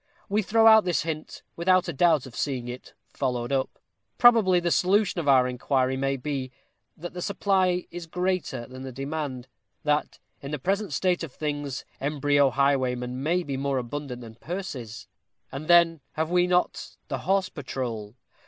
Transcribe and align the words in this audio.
We 0.29 0.41
throw 0.41 0.65
out 0.65 0.83
this 0.83 1.03
hint, 1.03 1.43
without 1.55 1.87
a 1.87 1.93
doubt 1.93 2.25
of 2.25 2.35
seeing 2.35 2.67
it 2.67 2.95
followed 3.13 3.51
up. 3.51 3.77
Probably 4.17 4.59
the 4.59 4.71
solution 4.71 5.19
of 5.21 5.27
our 5.27 5.47
inquiry 5.47 5.95
may 5.95 6.17
be, 6.17 6.51
that 6.97 7.13
the 7.13 7.21
supply 7.21 7.85
is 7.91 8.07
greater 8.07 8.65
than 8.65 8.81
the 8.81 8.91
demand; 8.91 9.47
that, 9.83 10.17
in 10.41 10.49
the 10.49 10.57
present 10.57 10.91
state 10.91 11.21
of 11.23 11.31
things, 11.33 11.85
embryo 11.99 12.49
highwaymen 12.49 13.21
may 13.21 13.43
be 13.43 13.57
more 13.57 13.77
abundant 13.77 14.21
than 14.21 14.33
purses; 14.33 15.07
and 15.51 15.67
then, 15.67 16.01
have 16.13 16.31
we 16.31 16.47
not 16.47 16.97
the 17.07 17.19
horse 17.19 17.49
patrol? 17.49 18.15